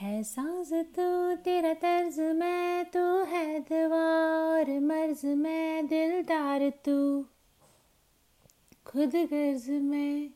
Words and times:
है 0.00 0.22
सांस 0.22 0.72
तू, 0.72 1.34
तेरा 1.34 1.74
तर्ज 1.74 2.20
मैं 2.20 2.84
तू, 2.84 3.24
है 3.24 3.60
दीवार 3.60 4.70
मर्ज 4.80 5.24
मैं, 5.24 5.86
दिलदार 5.86 6.70
तू। 6.70 7.24
खुद 8.86 9.10
गर्ज 9.16 9.70
में 9.70 10.30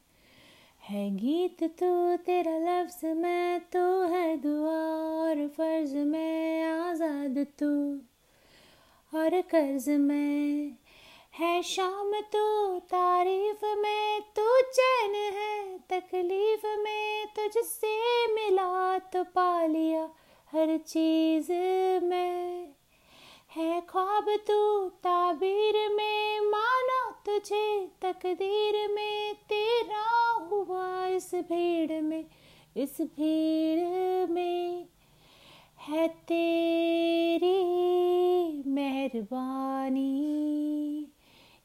है 0.83 1.11
गीत 1.11 1.62
तू, 1.64 2.17
तेरा 2.17 2.56
लफ्ज 2.59 3.04
मैं 3.04 3.61
तू, 3.61 4.03
है 4.03 4.37
दुआ 4.37 4.79
और 5.22 5.48
फ़र्ज़ 5.48 5.97
में, 5.97 6.63
आज़ाद 6.65 7.47
तू। 7.58 8.01
और 9.19 9.40
कर्ज 9.40 9.88
में 9.88 10.76
है 11.38 11.63
शाम 11.63 12.13
तू, 12.13 12.79
तारीफ़ 12.79 13.65
में 13.65 14.21
तुझसे 17.37 18.27
मिला 18.34 18.98
तो 18.98 19.24
पा 19.24 19.66
लिया 19.66 20.05
हर 20.52 20.79
चीज़ 20.79 21.52
में। 22.05 22.69
है 23.57 23.80
ख्वाब 23.80 24.24
तू 24.48 24.88
ताबीर 24.88 25.88
में, 25.95 26.41
माना 26.41 27.10
तुझे 27.27 27.88
तकदीर 28.02 28.88
में। 28.91 29.34
तेरा 29.34 30.33
हुआ 30.52 31.07
इस 31.07 31.34
भीड़ 31.34 32.02
में, 32.02 32.24
इस 32.77 32.97
भीड़ 33.01 34.30
में। 34.30 34.87
है 35.80 36.09
तेरी 36.09 37.62
मेहरबानी 38.71 40.12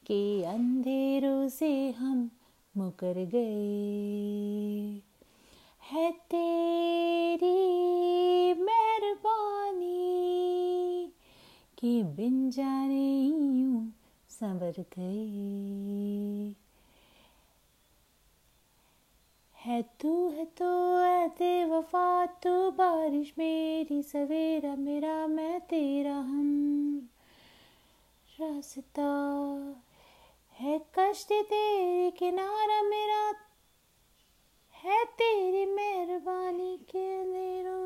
के 0.06 0.44
अंधेरों 0.44 1.48
से 1.48 1.90
हम 1.90 2.30
मुकर 2.76 3.14
गए। 3.34 4.57
है 5.90 6.12
तेरी 6.12 7.78
कि 11.78 12.02
बिन 12.02 12.50
जाने 12.50 13.22
यूँ 13.24 13.92
संवर 14.28 14.74
गए 14.80 16.54
है 19.64 19.82
तू 19.82 20.30
है 20.30 20.44
तो 20.44 21.00
ऐते 21.00 21.64
वफा 21.64 22.26
तू 22.26 22.70
बारिश 22.70 23.34
मेरी, 23.38 24.02
सवेरा 24.02 24.74
मेरा, 24.76 25.26
मैं 25.26 25.60
तेरा 25.60 26.14
हम। 26.14 27.08
रास्ता 28.40 29.02
है 30.60 30.78
कष्ट 30.98 31.26
तेरे 31.26 32.10
किनारा 32.10 32.82
मेरा 32.82 32.97